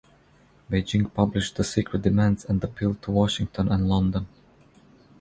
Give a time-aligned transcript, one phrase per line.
[0.67, 4.25] Beijing published the secret demands and appealed to Washington and London.